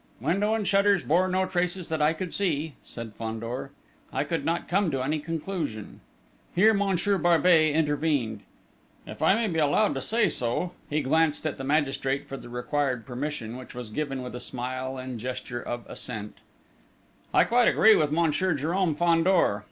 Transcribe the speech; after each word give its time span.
"Window 0.19 0.55
and 0.55 0.67
shutters 0.67 1.03
bore 1.03 1.27
no 1.27 1.45
traces 1.45 1.87
that 1.89 2.01
I 2.01 2.13
could 2.13 2.33
see," 2.33 2.73
said 2.81 3.13
Fandor. 3.13 3.69
"I 4.11 4.23
could 4.23 4.43
not 4.43 4.67
come 4.67 4.89
to 4.89 5.03
any 5.03 5.19
conclusion." 5.19 5.99
Here 6.55 6.73
Monsieur 6.73 7.19
Barbey 7.19 7.71
intervened. 7.71 8.39
"If 9.05 9.21
I 9.21 9.35
may 9.35 9.45
be 9.47 9.59
allowed 9.59 9.93
to 9.93 10.01
say 10.01 10.27
so" 10.27 10.71
he 10.89 11.01
glanced 11.01 11.45
at 11.45 11.59
the 11.59 11.63
magistrate 11.63 12.27
for 12.27 12.35
the 12.35 12.49
required 12.49 13.05
permission, 13.05 13.57
which 13.57 13.75
was 13.75 13.91
given 13.91 14.23
with 14.23 14.33
a 14.33 14.39
smile 14.39 14.97
and 14.97 15.19
gesture 15.19 15.61
of 15.61 15.85
assent 15.87 16.39
"I 17.31 17.43
quite 17.43 17.67
agree 17.67 17.95
with 17.95 18.11
Monsieur 18.11 18.57
Jérôme 18.57 18.97
Fandor. 18.97 19.59